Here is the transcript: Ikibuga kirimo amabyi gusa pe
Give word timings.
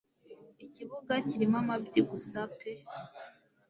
Ikibuga 0.65 1.13
kirimo 1.27 1.55
amabyi 1.63 2.01
gusa 2.11 2.39
pe 2.57 2.71